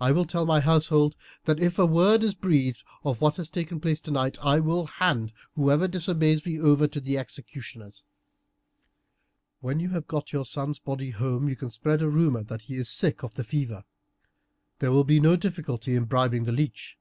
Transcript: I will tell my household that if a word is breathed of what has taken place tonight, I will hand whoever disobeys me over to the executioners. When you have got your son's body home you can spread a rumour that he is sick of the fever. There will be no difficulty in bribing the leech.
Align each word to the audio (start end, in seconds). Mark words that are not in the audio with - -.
I 0.00 0.12
will 0.12 0.24
tell 0.24 0.46
my 0.46 0.60
household 0.60 1.16
that 1.44 1.60
if 1.60 1.78
a 1.78 1.84
word 1.84 2.24
is 2.24 2.32
breathed 2.32 2.82
of 3.04 3.20
what 3.20 3.36
has 3.36 3.50
taken 3.50 3.78
place 3.78 4.00
tonight, 4.00 4.38
I 4.42 4.58
will 4.58 4.86
hand 4.86 5.34
whoever 5.54 5.86
disobeys 5.86 6.46
me 6.46 6.58
over 6.58 6.88
to 6.88 6.98
the 6.98 7.18
executioners. 7.18 8.02
When 9.60 9.78
you 9.78 9.90
have 9.90 10.06
got 10.06 10.32
your 10.32 10.46
son's 10.46 10.78
body 10.78 11.10
home 11.10 11.46
you 11.46 11.56
can 11.56 11.68
spread 11.68 12.00
a 12.00 12.08
rumour 12.08 12.42
that 12.44 12.62
he 12.62 12.76
is 12.76 12.88
sick 12.88 13.22
of 13.22 13.34
the 13.34 13.44
fever. 13.44 13.84
There 14.78 14.92
will 14.92 15.04
be 15.04 15.20
no 15.20 15.36
difficulty 15.36 15.94
in 15.94 16.04
bribing 16.04 16.44
the 16.44 16.52
leech. 16.52 16.96